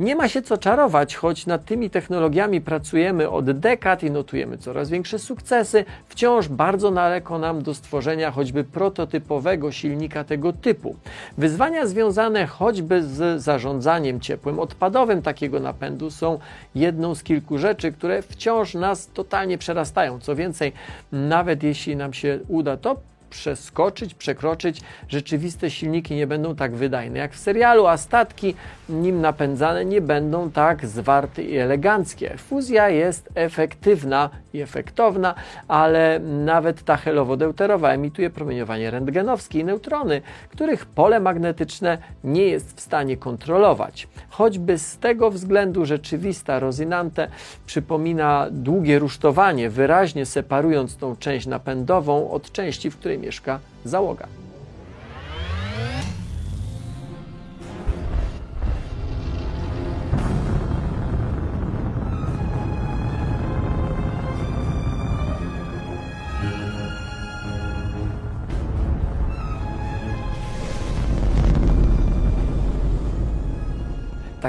Nie 0.00 0.16
ma 0.16 0.28
się 0.28 0.42
co 0.42 0.58
czarować, 0.58 1.14
choć 1.14 1.46
nad 1.46 1.64
tymi 1.64 1.90
technologiami 1.90 2.60
pracujemy 2.60 3.30
od 3.30 3.50
dekad 3.50 4.02
i 4.02 4.10
notujemy 4.10 4.58
coraz 4.58 4.90
większe 4.90 5.18
sukcesy, 5.18 5.84
wciąż 6.08 6.48
bardzo 6.48 6.90
daleko 6.90 7.38
nam 7.38 7.62
do 7.62 7.74
stworzenia 7.74 8.30
choćby 8.30 8.64
prototypowego 8.64 9.72
silnika 9.72 10.24
tego 10.24 10.52
typu. 10.52 10.96
Wyzwania 11.38 11.86
związane 11.86 12.46
choćby 12.46 13.02
z 13.02 13.42
zarządzaniem 13.42 14.20
ciepłem 14.20 14.58
odpadowym 14.58 15.22
takiego 15.22 15.60
napędu 15.60 16.10
są 16.10 16.38
jedną 16.74 17.14
z 17.14 17.22
kilku 17.22 17.58
rzeczy, 17.58 17.92
które 17.92 18.22
wciąż 18.22 18.74
nas 18.74 19.06
totalnie 19.14 19.58
przerastają. 19.58 20.20
Co 20.20 20.36
więcej, 20.36 20.72
nawet 21.12 21.62
jeśli 21.62 21.96
nam 21.96 22.12
się 22.12 22.38
uda 22.48 22.76
to 22.76 23.11
przeskoczyć, 23.32 24.14
przekroczyć. 24.14 24.80
Rzeczywiste 25.08 25.70
silniki 25.70 26.14
nie 26.14 26.26
będą 26.26 26.56
tak 26.56 26.74
wydajne 26.74 27.18
jak 27.18 27.32
w 27.32 27.38
serialu, 27.38 27.86
a 27.86 27.96
statki 27.96 28.54
nim 28.88 29.20
napędzane 29.20 29.84
nie 29.84 30.00
będą 30.00 30.50
tak 30.50 30.86
zwarte 30.86 31.42
i 31.42 31.56
eleganckie. 31.56 32.36
Fuzja 32.36 32.88
jest 32.88 33.28
efektywna 33.34 34.30
i 34.52 34.60
efektowna, 34.60 35.34
ale 35.68 36.20
nawet 36.44 36.82
ta 36.82 36.96
helowo-deuterowa 36.96 37.88
emituje 37.88 38.30
promieniowanie 38.30 38.90
rentgenowskie 38.90 39.60
i 39.60 39.64
neutrony, 39.64 40.22
których 40.50 40.86
pole 40.86 41.20
magnetyczne 41.20 41.98
nie 42.24 42.44
jest 42.44 42.76
w 42.76 42.80
stanie 42.80 43.16
kontrolować. 43.16 44.08
Choćby 44.30 44.78
z 44.78 44.98
tego 44.98 45.30
względu 45.30 45.84
rzeczywista 45.84 46.58
Rosinante 46.58 47.28
przypomina 47.66 48.46
długie 48.50 48.98
rusztowanie, 48.98 49.70
wyraźnie 49.70 50.26
separując 50.26 50.96
tą 50.96 51.16
część 51.16 51.46
napędową 51.46 52.30
od 52.30 52.52
części, 52.52 52.90
w 52.90 52.96
której 52.96 53.21
mieszka 53.22 53.58
załoga. 53.84 54.26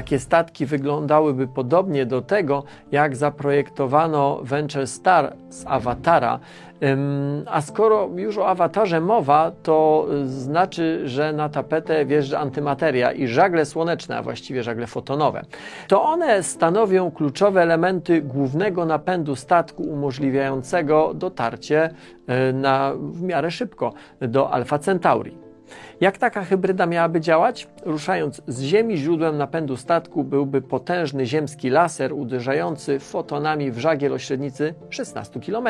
Takie 0.04 0.18
statki 0.18 0.66
wyglądałyby 0.66 1.46
podobnie 1.46 2.06
do 2.06 2.22
tego, 2.22 2.64
jak 2.92 3.16
zaprojektowano 3.16 4.40
Venture 4.42 4.86
Star 4.86 5.36
z 5.48 5.66
Awatara. 5.66 6.38
A 7.46 7.60
skoro 7.60 8.08
już 8.16 8.38
o 8.38 8.48
awatarze 8.48 9.00
mowa, 9.00 9.52
to 9.62 10.06
znaczy, 10.26 11.08
że 11.08 11.32
na 11.32 11.48
tapetę 11.48 12.04
wjeżdża 12.04 12.38
antymateria 12.38 13.12
i 13.12 13.26
żagle 13.26 13.64
słoneczne, 13.64 14.16
a 14.16 14.22
właściwie 14.22 14.62
żagle 14.62 14.86
fotonowe. 14.86 15.44
To 15.88 16.02
one 16.02 16.42
stanowią 16.42 17.10
kluczowe 17.10 17.62
elementy 17.62 18.22
głównego 18.22 18.84
napędu 18.84 19.36
statku 19.36 19.82
umożliwiającego 19.82 21.14
dotarcie 21.14 21.90
e, 22.26 22.52
na, 22.52 22.92
w 22.96 23.22
miarę 23.22 23.50
szybko 23.50 23.92
do 24.20 24.50
Alfa 24.50 24.78
Centauri. 24.78 25.43
Jak 26.00 26.18
taka 26.18 26.44
hybryda 26.44 26.86
miałaby 26.86 27.20
działać? 27.20 27.68
Ruszając 27.84 28.42
z 28.46 28.62
Ziemi, 28.62 28.96
źródłem 28.96 29.38
napędu 29.38 29.76
statku 29.76 30.24
byłby 30.24 30.62
potężny 30.62 31.26
ziemski 31.26 31.70
laser 31.70 32.12
uderzający 32.12 32.98
fotonami 32.98 33.70
w 33.70 33.78
żagiel 33.78 34.12
o 34.12 34.18
średnicy 34.18 34.74
16 34.90 35.40
km. 35.40 35.68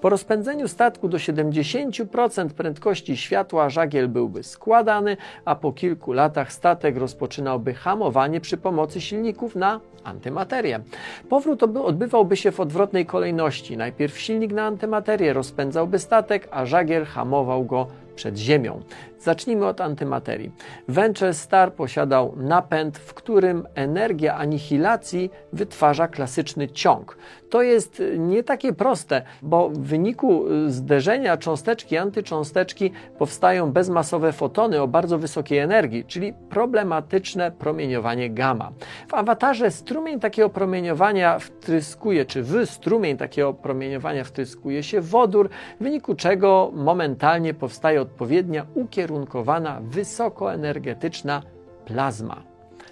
Po 0.00 0.08
rozpędzeniu 0.08 0.68
statku 0.68 1.08
do 1.08 1.18
70% 1.18 2.48
prędkości 2.48 3.16
światła 3.16 3.70
żagiel 3.70 4.08
byłby 4.08 4.42
składany, 4.42 5.16
a 5.44 5.54
po 5.54 5.72
kilku 5.72 6.12
latach 6.12 6.52
statek 6.52 6.96
rozpoczynałby 6.96 7.74
hamowanie 7.74 8.40
przy 8.40 8.56
pomocy 8.56 9.00
silników 9.00 9.56
na 9.56 9.80
antymaterię. 10.04 10.80
Powrót 11.28 11.62
odbywałby 11.62 12.36
się 12.36 12.52
w 12.52 12.60
odwrotnej 12.60 13.06
kolejności. 13.06 13.76
Najpierw 13.76 14.18
silnik 14.18 14.52
na 14.52 14.66
antymaterię 14.66 15.32
rozpędzałby 15.32 15.98
statek, 15.98 16.48
a 16.50 16.66
żagiel 16.66 17.04
hamował 17.04 17.64
go 17.64 17.86
przed 18.18 18.38
Ziemią. 18.38 18.82
Zacznijmy 19.20 19.66
od 19.66 19.80
antymaterii. 19.80 20.52
Venture 20.88 21.34
Star 21.34 21.72
posiadał 21.72 22.34
napęd, 22.36 22.98
w 22.98 23.14
którym 23.14 23.66
energia 23.74 24.34
anihilacji 24.34 25.30
wytwarza 25.52 26.08
klasyczny 26.08 26.68
ciąg. 26.68 27.18
To 27.50 27.62
jest 27.62 28.02
nie 28.18 28.42
takie 28.42 28.72
proste, 28.72 29.22
bo 29.42 29.68
w 29.68 29.78
wyniku 29.78 30.44
zderzenia 30.66 31.36
cząsteczki 31.36 31.96
antycząsteczki 31.96 32.90
powstają 33.18 33.72
bezmasowe 33.72 34.32
fotony 34.32 34.82
o 34.82 34.88
bardzo 34.88 35.18
wysokiej 35.18 35.58
energii, 35.58 36.04
czyli 36.04 36.32
problematyczne 36.50 37.50
promieniowanie 37.50 38.30
gamma. 38.30 38.72
W 39.08 39.14
awatarze 39.14 39.70
strumień 39.70 40.20
takiego 40.20 40.48
promieniowania 40.48 41.38
wtryskuje, 41.38 42.24
czy 42.24 42.42
w 42.42 42.66
strumień 42.66 43.16
takiego 43.16 43.54
promieniowania 43.54 44.24
wtryskuje 44.24 44.82
się 44.82 45.00
wodór, 45.00 45.48
w 45.80 45.82
wyniku 45.82 46.14
czego 46.14 46.70
momentalnie 46.74 47.54
powstaje 47.54 48.00
odpowiednia 48.00 48.66
ukierunkowana, 48.74 49.80
wysokoenergetyczna 49.82 51.42
plazma. 51.84 52.42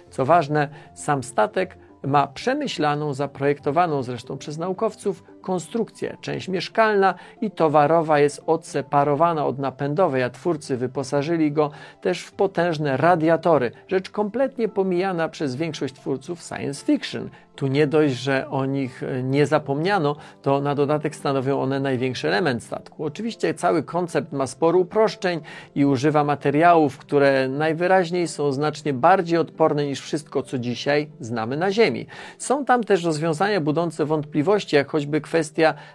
Co 0.09 0.25
ważne, 0.25 0.69
sam 0.93 1.23
statek 1.23 1.77
ma 2.03 2.27
przemyślaną, 2.27 3.13
zaprojektowaną 3.13 4.03
zresztą 4.03 4.37
przez 4.37 4.57
naukowców 4.57 5.23
konstrukcję. 5.47 6.17
Część 6.21 6.47
mieszkalna 6.47 7.13
i 7.41 7.51
towarowa 7.51 8.19
jest 8.19 8.43
odseparowana 8.47 9.45
od 9.45 9.59
napędowej, 9.59 10.23
a 10.23 10.29
twórcy 10.29 10.77
wyposażyli 10.77 11.51
go 11.51 11.71
też 12.01 12.21
w 12.21 12.31
potężne 12.31 12.97
radiatory, 12.97 13.71
rzecz 13.87 14.09
kompletnie 14.09 14.69
pomijana 14.69 15.29
przez 15.29 15.55
większość 15.55 15.93
twórców 15.93 16.41
science 16.41 16.85
fiction. 16.85 17.29
Tu 17.55 17.67
nie 17.67 17.87
dość, 17.87 18.13
że 18.13 18.49
o 18.49 18.65
nich 18.65 19.03
e, 19.03 19.23
nie 19.23 19.45
zapomniano, 19.45 20.15
to 20.41 20.61
na 20.61 20.75
dodatek 20.75 21.15
stanowią 21.15 21.61
one 21.61 21.79
największy 21.79 22.27
element 22.27 22.63
statku. 22.63 23.05
Oczywiście 23.05 23.53
cały 23.53 23.83
koncept 23.83 24.31
ma 24.31 24.47
sporo 24.47 24.79
uproszczeń 24.79 25.41
i 25.75 25.85
używa 25.85 26.23
materiałów, 26.23 26.97
które 26.97 27.49
najwyraźniej 27.49 28.27
są 28.27 28.51
znacznie 28.51 28.93
bardziej 28.93 29.37
odporne 29.37 29.85
niż 29.85 30.01
wszystko, 30.01 30.43
co 30.43 30.57
dzisiaj 30.57 31.09
znamy 31.19 31.57
na 31.57 31.71
Ziemi. 31.71 32.07
Są 32.37 32.65
tam 32.65 32.83
też 32.83 33.03
rozwiązania 33.03 33.61
budzące 33.61 34.05
wątpliwości, 34.05 34.75
jak 34.75 34.91
choćby 34.91 35.21
kwestia 35.21 35.36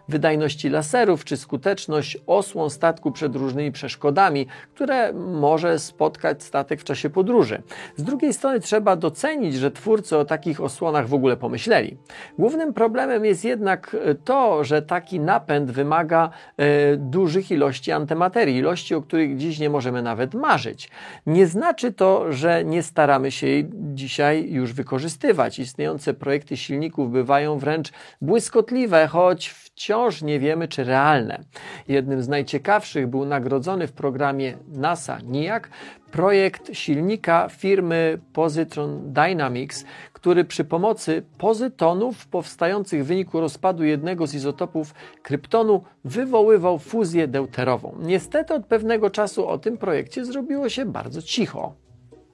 wydajności 0.09 0.69
laserów 0.69 1.25
czy 1.25 1.37
skuteczność 1.37 2.19
osłon 2.27 2.71
statku 2.71 3.13
przed 3.13 3.37
różnymi 3.37 3.73
przeszkodami, 3.73 4.47
które 4.75 5.13
może 5.13 5.79
spotkać 5.79 6.43
statek 6.43 6.81
w 6.81 6.85
czasie 6.85 7.11
podróży. 7.11 7.63
Z 7.97 8.03
drugiej 8.03 8.33
strony 8.33 8.61
trzeba 8.61 8.97
docenić, 8.97 9.55
że 9.55 9.71
twórcy 9.71 10.17
o 10.17 10.25
takich 10.25 10.61
osłonach 10.61 11.09
w 11.09 11.15
ogóle 11.15 11.37
pomyśleli. 11.37 11.97
Głównym 12.39 12.75
problemem 12.75 13.25
jest 13.25 13.45
jednak 13.45 13.97
to, 14.25 14.65
że 14.65 14.83
taki 14.83 15.21
napęd 15.21 15.71
wymaga 15.71 16.31
e, 16.57 16.97
dużych 16.97 17.51
ilości 17.51 17.93
antymaterii, 17.93 18.57
ilości, 18.57 18.95
o 18.95 19.03
których 19.03 19.37
dziś 19.37 19.59
nie 19.59 19.71
możemy 19.71 20.03
nawet 20.03 20.35
marzyć. 20.35 20.91
Nie 21.27 21.47
znaczy 21.47 21.93
to, 21.93 22.33
że 22.33 22.65
nie 22.65 22.83
staramy 22.83 23.31
się 23.31 23.47
jej 23.47 23.71
dzisiaj 23.73 24.51
już 24.51 24.73
wykorzystywać. 24.73 25.59
Istniejące 25.59 26.15
projekty 26.15 26.57
silników 26.57 27.13
bywają 27.13 27.59
wręcz 27.59 27.93
błyskotliwe, 28.21 29.07
choć 29.07 29.32
wciąż 29.41 30.23
nie 30.23 30.41
wiemy, 30.41 30.69
czy 30.69 30.85
realne. 30.85 31.45
Jednym 31.89 32.23
z 32.23 32.29
najciekawszych 32.29 33.07
był 33.07 33.25
nagrodzony 33.25 33.87
w 33.87 33.93
programie 33.93 34.57
NASA 34.69 35.19
NIAC 35.25 35.63
projekt 36.11 36.71
silnika 36.73 37.49
firmy 37.49 38.19
Positron 38.33 39.13
Dynamics, 39.13 39.85
który 40.13 40.45
przy 40.45 40.65
pomocy 40.65 41.23
pozytonów 41.39 42.27
powstających 42.27 43.05
w 43.05 43.07
wyniku 43.07 43.41
rozpadu 43.41 43.85
jednego 43.85 44.27
z 44.27 44.35
izotopów 44.35 44.95
kryptonu 45.23 45.83
wywoływał 46.05 46.79
fuzję 46.79 47.29
deuterową. 47.29 47.97
Niestety 48.01 48.55
od 48.55 48.67
pewnego 48.67 49.11
czasu 49.11 49.49
o 49.49 49.59
tym 49.59 49.79
projekcie 49.79 50.25
zrobiło 50.25 50.69
się 50.69 50.85
bardzo 50.85 51.23
cicho. 51.23 51.75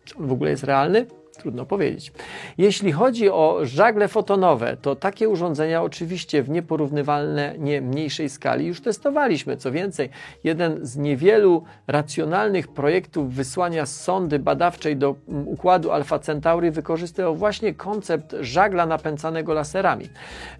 Czy 0.05 0.19
on 0.19 0.26
w 0.26 0.33
ogóle 0.33 0.50
jest 0.50 0.64
realny? 0.64 1.07
Trudno 1.38 1.66
powiedzieć. 1.66 2.12
Jeśli 2.59 2.92
chodzi 2.92 3.30
o 3.30 3.59
żagle 3.62 4.09
fotonowe, 4.09 4.76
to 4.83 4.97
takie 4.97 5.28
urządzenia 5.28 5.83
oczywiście 5.83 6.42
w 6.42 6.50
nieporównywalnie 6.50 7.80
mniejszej 7.83 8.28
skali 8.28 8.66
już 8.66 8.80
testowaliśmy. 8.80 9.57
Co 9.57 9.73
więcej, 9.73 10.11
jeden 10.45 10.87
z 10.87 10.97
niewielu 10.97 11.64
racjonalnych 11.87 12.68
projektów 12.68 13.35
wysłania 13.35 13.87
sondy 13.87 14.38
badawczej 14.38 14.97
do 14.97 15.16
mm, 15.28 15.49
układu 15.49 15.92
Alpha 15.92 16.18
Centauri 16.18 16.71
wykorzystywał 16.71 17.37
właśnie 17.37 17.75
koncept 17.75 18.37
żagla 18.40 18.87
napędzanego 18.87 19.54
laserami. 19.54 20.09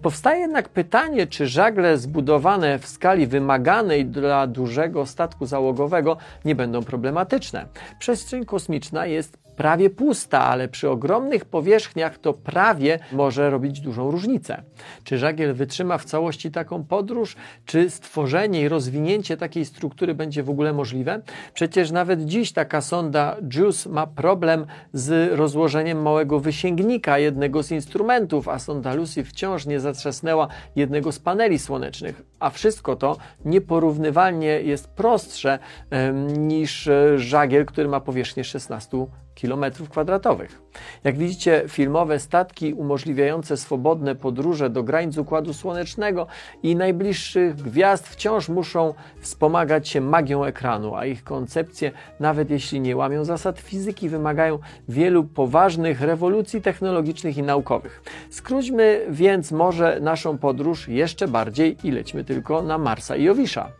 Powstaje 0.01 0.39
jednak 0.39 0.69
pytanie, 0.69 1.27
czy 1.27 1.47
żagle 1.47 1.97
zbudowane 1.97 2.79
w 2.79 2.87
skali 2.87 3.27
wymaganej 3.27 4.05
dla 4.05 4.47
dużego 4.47 5.05
statku 5.05 5.45
załogowego 5.45 6.17
nie 6.45 6.55
będą 6.55 6.83
problematyczne. 6.83 7.65
Przestrzeń 7.99 8.45
kosmiczna 8.45 9.05
jest 9.05 9.48
prawie 9.59 9.89
pusta, 9.89 10.41
ale 10.41 10.67
przy 10.67 10.89
ogromnych 10.89 11.45
powierzchniach 11.45 12.17
to 12.17 12.33
prawie 12.33 12.99
może 13.11 13.49
robić 13.49 13.81
dużą 13.81 14.11
różnicę. 14.11 14.63
Czy 15.03 15.17
żagiel 15.17 15.53
wytrzyma 15.53 15.97
w 15.97 16.05
całości 16.05 16.51
taką 16.51 16.83
podróż? 16.83 17.35
Czy 17.65 17.89
stworzenie 17.89 18.61
i 18.61 18.67
rozwinięcie 18.67 19.37
takiej 19.37 19.65
struktury 19.65 20.15
będzie 20.15 20.43
w 20.43 20.49
ogóle 20.49 20.73
możliwe? 20.73 21.21
Przecież 21.53 21.91
nawet 21.91 22.25
dziś 22.25 22.51
taka 22.51 22.81
sonda 22.81 23.35
JUICE 23.53 23.89
ma 23.89 24.07
problem 24.07 24.65
z 24.93 25.33
rozłożeniem 25.33 26.01
małego 26.01 26.39
wysięgnika 26.39 27.19
jednego 27.19 27.63
z 27.63 27.71
instrumentów, 27.71 28.47
a 28.47 28.59
sonda 28.59 28.93
Lucy 28.93 29.23
wciąż 29.23 29.65
nie 29.65 29.79
zatrzasnęła 29.79 30.47
jednego 30.75 31.11
z 31.11 31.19
paneli 31.19 31.59
słonecznych. 31.59 32.28
A 32.39 32.49
wszystko 32.49 32.95
to 32.95 33.17
nieporównywalnie 33.45 34.61
jest 34.61 34.87
prostsze 34.87 35.59
niż 36.37 36.87
e, 36.87 37.19
żagiel, 37.19 37.65
który 37.65 37.87
ma 37.87 37.99
powierzchnię 37.99 38.43
16 38.43 38.97
km2. 39.35 40.47
Jak 41.03 41.17
widzicie, 41.17 41.63
filmowe 41.67 42.19
statki 42.19 42.73
umożliwiające 42.73 43.57
swobodne 43.57 44.15
podróże 44.15 44.69
do 44.69 44.83
granic 44.83 45.17
Układu 45.17 45.53
Słonecznego 45.53 46.27
i 46.63 46.75
najbliższych 46.75 47.55
gwiazd 47.55 48.07
wciąż 48.07 48.49
muszą 48.49 48.93
wspomagać 49.19 49.87
się 49.87 50.01
magią 50.01 50.43
ekranu, 50.43 50.95
a 50.95 51.05
ich 51.05 51.23
koncepcje, 51.23 51.91
nawet 52.19 52.49
jeśli 52.49 52.81
nie 52.81 52.95
łamią 52.95 53.25
zasad 53.25 53.59
fizyki, 53.59 54.09
wymagają 54.09 54.59
wielu 54.89 55.23
poważnych 55.23 56.01
rewolucji 56.01 56.61
technologicznych 56.61 57.37
i 57.37 57.43
naukowych. 57.43 58.03
Skróćmy 58.29 59.05
więc 59.09 59.51
może 59.51 59.99
naszą 60.01 60.37
podróż 60.37 60.87
jeszcze 60.87 61.27
bardziej 61.27 61.77
i 61.83 61.91
lećmy 61.91 62.23
tylko 62.23 62.61
na 62.61 62.77
Marsa 62.77 63.15
i 63.15 63.23
Jowisza. 63.23 63.71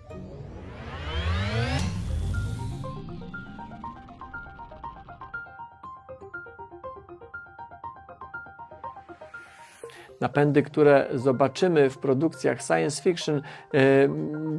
Napędy, 10.21 10.63
które 10.63 11.07
zobaczymy 11.13 11.89
w 11.89 11.97
produkcjach 11.97 12.61
science 12.61 13.03
fiction 13.03 13.37
e, 13.37 13.41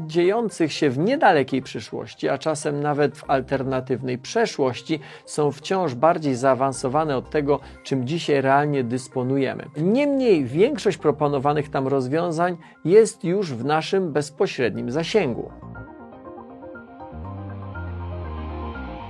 dziejących 0.06 0.72
się 0.72 0.90
w 0.90 0.98
niedalekiej 0.98 1.62
przyszłości, 1.62 2.28
a 2.28 2.38
czasem 2.38 2.80
nawet 2.80 3.18
w 3.18 3.30
alternatywnej 3.30 4.18
przeszłości, 4.18 5.00
są 5.24 5.52
wciąż 5.52 5.94
bardziej 5.94 6.34
zaawansowane 6.34 7.16
od 7.16 7.30
tego, 7.30 7.60
czym 7.84 8.06
dzisiaj 8.06 8.40
realnie 8.40 8.84
dysponujemy. 8.84 9.64
Niemniej 9.76 10.44
większość 10.44 10.96
proponowanych 10.96 11.68
tam 11.68 11.88
rozwiązań 11.88 12.56
jest 12.84 13.24
już 13.24 13.54
w 13.54 13.64
naszym 13.64 14.12
bezpośrednim 14.12 14.90
zasięgu. 14.90 15.50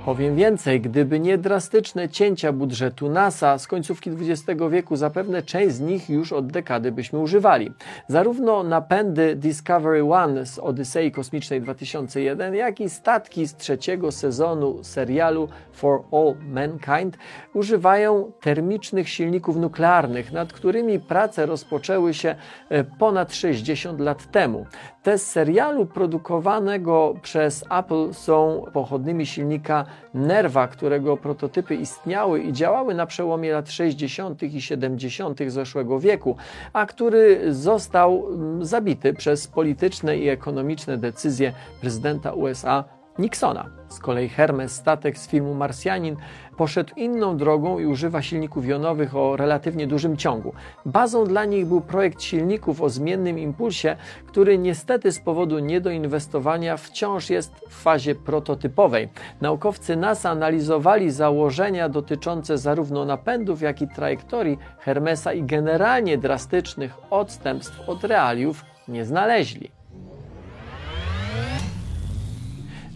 Powiem 0.05 0.35
więcej, 0.35 0.81
gdyby 0.81 1.19
nie 1.19 1.37
drastyczne 1.37 2.09
cięcia 2.09 2.53
budżetu 2.53 3.09
NASA 3.09 3.57
z 3.57 3.67
końcówki 3.67 4.09
XX 4.09 4.61
wieku, 4.71 4.95
zapewne 4.95 5.41
część 5.41 5.75
z 5.75 5.79
nich 5.79 6.09
już 6.09 6.33
od 6.33 6.51
dekady 6.51 6.91
byśmy 6.91 7.19
używali. 7.19 7.71
Zarówno 8.07 8.63
napędy 8.63 9.35
Discovery 9.35 10.03
One 10.03 10.45
z 10.45 10.59
Odysei 10.59 11.11
Kosmicznej 11.11 11.61
2001, 11.61 12.55
jak 12.55 12.79
i 12.79 12.89
statki 12.89 13.47
z 13.47 13.55
trzeciego 13.55 14.11
sezonu 14.11 14.83
serialu 14.83 15.47
For 15.73 16.03
All 16.11 16.35
Mankind 16.49 17.17
używają 17.53 18.31
termicznych 18.41 19.09
silników 19.09 19.57
nuklearnych, 19.57 20.31
nad 20.31 20.53
którymi 20.53 20.99
prace 20.99 21.45
rozpoczęły 21.45 22.13
się 22.13 22.35
e, 22.69 22.83
ponad 22.83 23.33
60 23.35 23.99
lat 23.99 24.31
temu. 24.31 24.65
Te 25.03 25.17
z 25.17 25.27
serialu 25.27 25.85
produkowanego 25.85 27.13
przez 27.21 27.65
Apple 27.69 28.13
są 28.13 28.65
pochodnymi 28.73 29.25
silnika 29.25 29.85
Nerva, 30.13 30.67
którego 30.67 31.17
prototypy 31.17 31.75
istniały 31.75 32.39
i 32.39 32.53
działały 32.53 32.93
na 32.93 33.05
przełomie 33.05 33.53
lat 33.53 33.71
60. 33.71 34.43
i 34.43 34.61
70. 34.61 35.39
zeszłego 35.47 35.99
wieku, 35.99 36.35
a 36.73 36.85
który 36.85 37.53
został 37.53 38.27
mm, 38.27 38.65
zabity 38.65 39.13
przez 39.13 39.47
polityczne 39.47 40.17
i 40.17 40.29
ekonomiczne 40.29 40.97
decyzje 40.97 41.53
prezydenta 41.81 42.33
USA 42.33 43.00
Nixona. 43.19 43.69
Z 43.89 43.99
kolei 43.99 44.29
Hermes, 44.29 44.75
statek 44.75 45.17
z 45.17 45.27
filmu 45.27 45.53
Marsjanin, 45.53 46.15
poszedł 46.57 46.93
inną 46.95 47.37
drogą 47.37 47.79
i 47.79 47.85
używa 47.85 48.21
silników 48.21 48.65
jonowych 48.65 49.15
o 49.15 49.37
relatywnie 49.37 49.87
dużym 49.87 50.17
ciągu. 50.17 50.53
Bazą 50.85 51.23
dla 51.23 51.45
nich 51.45 51.65
był 51.65 51.81
projekt 51.81 52.21
silników 52.21 52.81
o 52.81 52.89
zmiennym 52.89 53.39
impulsie, 53.39 53.95
który 54.27 54.57
niestety 54.57 55.11
z 55.11 55.19
powodu 55.19 55.59
niedoinwestowania 55.59 56.77
wciąż 56.77 57.29
jest 57.29 57.55
w 57.69 57.81
fazie 57.81 58.15
prototypowej. 58.15 59.09
Naukowcy 59.41 59.95
NASA 59.95 60.29
analizowali 60.29 61.11
założenia 61.11 61.89
dotyczące 61.89 62.57
zarówno 62.57 63.05
napędów, 63.05 63.61
jak 63.61 63.81
i 63.81 63.87
trajektorii 63.87 64.57
Hermesa 64.79 65.33
i 65.33 65.43
generalnie 65.43 66.17
drastycznych 66.17 66.93
odstępstw 67.09 67.89
od 67.89 68.03
realiów 68.03 68.65
nie 68.87 69.05
znaleźli. 69.05 69.80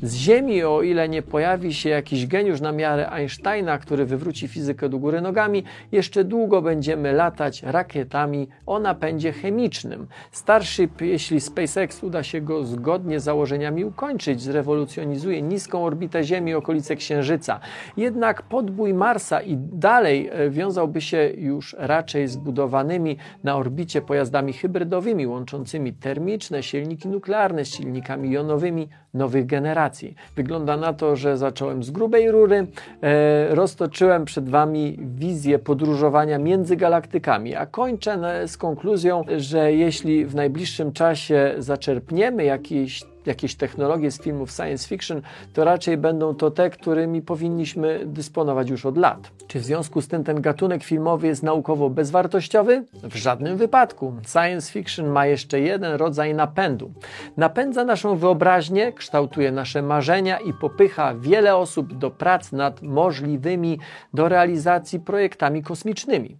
Z 0.05 0.15
Ziemi, 0.15 0.63
o 0.63 0.81
ile 0.81 1.09
nie 1.09 1.21
pojawi 1.21 1.73
się 1.73 1.89
jakiś 1.89 2.27
geniusz 2.27 2.61
na 2.61 2.71
miarę 2.71 3.09
Einsteina, 3.09 3.77
który 3.77 4.05
wywróci 4.05 4.47
fizykę 4.47 4.89
do 4.89 4.97
góry 4.99 5.21
nogami, 5.21 5.63
jeszcze 5.91 6.23
długo 6.23 6.61
będziemy 6.61 7.13
latać 7.13 7.63
rakietami 7.63 8.47
o 8.65 8.79
napędzie 8.79 9.31
chemicznym. 9.33 10.07
Starship, 10.31 11.01
jeśli 11.01 11.41
SpaceX 11.41 12.03
uda 12.03 12.23
się 12.23 12.41
go 12.41 12.63
zgodnie 12.63 13.19
z 13.19 13.23
założeniami 13.23 13.85
ukończyć, 13.85 14.41
zrewolucjonizuje 14.41 15.41
niską 15.41 15.85
orbitę 15.85 16.23
Ziemi, 16.23 16.53
okolice 16.53 16.95
Księżyca. 16.95 17.59
Jednak 17.97 18.41
podbój 18.41 18.93
Marsa 18.93 19.41
i 19.41 19.57
dalej 19.57 20.29
e, 20.31 20.49
wiązałby 20.49 21.01
się 21.01 21.31
już 21.37 21.75
raczej 21.79 22.27
z 22.27 22.37
budowanymi 22.37 23.17
na 23.43 23.55
orbicie 23.55 24.01
pojazdami 24.01 24.53
hybrydowymi, 24.53 25.27
łączącymi 25.27 25.93
termiczne 25.93 26.63
silniki 26.63 27.07
nuklearne 27.07 27.65
z 27.65 27.75
silnikami 27.75 28.31
jonowymi 28.31 28.89
nowych 29.15 29.45
generacji. 29.45 30.15
Wygląda 30.36 30.78
na 30.78 30.93
to, 30.93 31.15
że 31.15 31.38
zacząłem 31.38 31.84
z 31.84 31.91
grubej 31.91 32.32
rury, 32.32 32.67
e, 33.01 33.56
roztoczyłem 33.56 34.25
przed 34.25 34.49
Wami 34.49 34.97
wizję 34.99 35.60
podróżowania 35.60 36.38
między 36.38 36.75
galaktykami, 36.75 37.56
a 37.56 37.65
kończę 37.65 38.47
z 38.47 38.58
konkluzją, 38.58 39.23
że 39.38 39.73
jeśli 39.73 40.25
w 40.25 40.36
najbliższym 40.36 40.91
czasie 40.91 41.56
zaczerpniemy 41.58 42.43
jakiś 42.43 43.04
jakieś 43.27 43.55
technologie 43.55 44.11
z 44.11 44.21
filmów 44.21 44.51
science 44.51 44.88
fiction, 44.88 45.21
to 45.53 45.63
raczej 45.63 45.97
będą 45.97 46.35
to 46.35 46.51
te, 46.51 46.69
którymi 46.69 47.21
powinniśmy 47.21 48.01
dysponować 48.05 48.69
już 48.69 48.85
od 48.85 48.97
lat. 48.97 49.31
Czy 49.47 49.59
w 49.59 49.63
związku 49.63 50.01
z 50.01 50.07
tym 50.07 50.23
ten 50.23 50.41
gatunek 50.41 50.83
filmowy 50.83 51.27
jest 51.27 51.43
naukowo 51.43 51.89
bezwartościowy? 51.89 52.85
W 52.93 53.15
żadnym 53.15 53.57
wypadku. 53.57 54.13
Science 54.27 54.71
fiction 54.71 55.07
ma 55.07 55.25
jeszcze 55.25 55.59
jeden 55.59 55.93
rodzaj 55.93 56.35
napędu. 56.35 56.91
Napędza 57.38 57.83
naszą 57.85 58.15
wyobraźnię, 58.15 58.93
kształtuje 58.93 59.51
nasze 59.51 59.81
marzenia 59.81 60.39
i 60.39 60.53
popycha 60.53 61.15
wiele 61.15 61.55
osób 61.55 61.93
do 61.93 62.11
prac 62.11 62.51
nad 62.51 62.81
możliwymi 62.81 63.79
do 64.13 64.29
realizacji 64.29 64.99
projektami 64.99 65.63
kosmicznymi. 65.63 66.38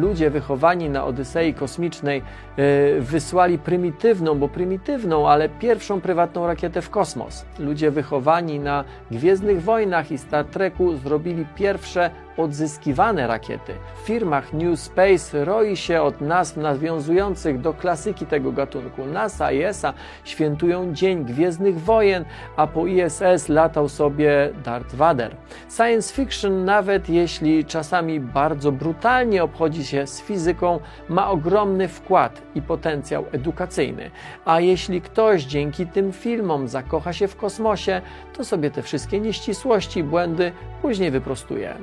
Ludzie 0.00 0.30
wychowani 0.30 0.90
na 0.90 1.04
Odysei 1.04 1.54
Kosmicznej 1.54 2.22
e, 2.56 3.00
wysłali 3.00 3.58
prymitywną, 3.58 4.38
bo 4.38 4.48
prymitywną, 4.48 5.28
ale 5.28 5.48
pierwszą 5.48 6.00
prywatną 6.00 6.46
rakietę 6.46 6.82
w 6.82 6.90
kosmos. 6.90 7.44
Ludzie 7.58 7.90
wychowani 7.90 8.60
na 8.60 8.84
Gwiezdnych 9.10 9.62
Wojnach 9.62 10.12
i 10.12 10.18
Star 10.18 10.44
Treku 10.44 10.96
zrobili 10.96 11.46
pierwsze 11.54 12.10
odzyskiwane 12.36 13.26
rakiety. 13.26 13.72
W 14.02 14.06
firmach 14.06 14.52
New 14.52 14.80
Space 14.80 15.44
roi 15.44 15.76
się 15.76 16.02
od 16.02 16.20
nazw 16.20 16.56
nawiązujących 16.56 17.60
do 17.60 17.74
klasyki 17.74 18.26
tego 18.26 18.52
gatunku. 18.52 19.06
NASA 19.06 19.52
i 19.52 19.62
ESA 19.62 19.94
świętują 20.24 20.94
Dzień 20.94 21.24
Gwiezdnych 21.24 21.80
Wojen, 21.80 22.24
a 22.56 22.66
po 22.66 22.86
ISS 22.86 23.48
latał 23.48 23.88
sobie 23.88 24.50
Darth 24.64 24.94
Vader. 24.94 25.36
Science 25.76 26.14
fiction, 26.14 26.64
nawet 26.64 27.08
jeśli 27.08 27.64
czasami 27.64 28.20
bardzo 28.20 28.72
brutalnie 28.72 29.44
obchodzi 29.44 29.84
się 29.84 30.06
z 30.06 30.20
fizyką, 30.20 30.80
ma 31.08 31.30
ogromny 31.30 31.88
wkład 31.88 32.42
i 32.54 32.62
potencjał 32.62 33.24
edukacyjny. 33.32 34.10
A 34.44 34.60
jeśli 34.60 35.00
ktoś 35.00 35.42
dzięki 35.42 35.86
tym 35.86 36.12
filmom 36.12 36.68
zakocha 36.68 37.12
się 37.12 37.28
w 37.28 37.36
kosmosie, 37.36 38.00
to 38.36 38.44
sobie 38.44 38.70
te 38.70 38.82
wszystkie 38.82 39.20
nieścisłości 39.20 40.04
błędy 40.04 40.52
później 40.82 41.10
wyprostuje, 41.10 41.74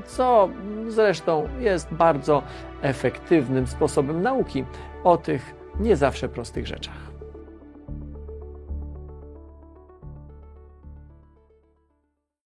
zresztą 0.88 1.48
jest 1.60 1.94
bardzo 1.94 2.44
efektywnym 2.82 3.68
sposobem 3.68 4.22
nauki 4.22 4.66
o 5.04 5.18
tych 5.18 5.56
nie 5.80 5.96
zawsze 5.96 6.30
prostych 6.30 6.68
rzeczach. 6.68 7.17